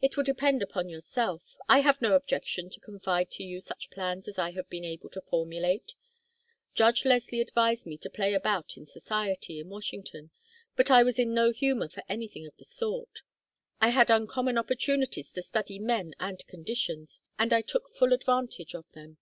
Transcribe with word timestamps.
"It 0.00 0.16
will 0.16 0.24
depend 0.24 0.62
upon 0.62 0.88
yourself. 0.88 1.58
I 1.68 1.80
have 1.80 2.00
no 2.00 2.14
objection 2.14 2.70
to 2.70 2.80
confide 2.80 3.28
to 3.32 3.42
you 3.42 3.60
such 3.60 3.90
plans 3.90 4.26
as 4.26 4.38
I 4.38 4.52
have 4.52 4.70
been 4.70 4.82
able 4.82 5.10
to 5.10 5.20
formulate. 5.20 5.92
Judge 6.72 7.04
Leslie 7.04 7.42
advised 7.42 7.84
me 7.84 7.98
to 7.98 8.08
play 8.08 8.32
about 8.32 8.78
in 8.78 8.86
society, 8.86 9.60
in 9.60 9.68
Washington, 9.68 10.30
but 10.74 10.90
I 10.90 11.02
was 11.02 11.18
in 11.18 11.34
no 11.34 11.50
humor 11.52 11.90
for 11.90 12.02
anything 12.08 12.46
of 12.46 12.56
the 12.56 12.64
sort. 12.64 13.20
I 13.78 13.90
had 13.90 14.08
uncommon 14.08 14.56
opportunities 14.56 15.30
to 15.32 15.42
study 15.42 15.78
men 15.78 16.14
and 16.18 16.42
conditions, 16.46 17.20
and 17.38 17.52
I 17.52 17.60
took 17.60 17.90
full 17.90 18.14
advantage 18.14 18.72
of 18.74 18.90
them. 18.92 19.18